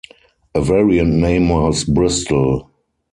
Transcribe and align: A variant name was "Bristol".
A 0.55 0.63
variant 0.63 1.13
name 1.13 1.49
was 1.49 1.83
"Bristol". 1.83 2.71